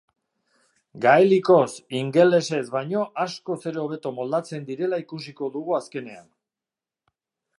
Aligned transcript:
Gaelikoz 1.05 1.67
ingelesez 1.99 2.63
baino 2.77 3.03
askoz 3.25 3.59
ere 3.71 3.79
hobeto 3.83 4.15
moldatzen 4.21 4.67
direla 4.71 5.01
ikusiko 5.05 5.53
dugu 5.59 5.79
azkenean. 5.83 6.27